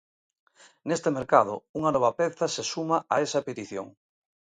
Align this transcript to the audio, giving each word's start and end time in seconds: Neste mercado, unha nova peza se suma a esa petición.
Neste 0.87 1.09
mercado, 1.17 1.53
unha 1.77 1.93
nova 1.95 2.11
peza 2.19 2.45
se 2.55 2.63
suma 2.71 2.97
a 3.13 3.15
esa 3.25 3.43
petición. 3.47 3.87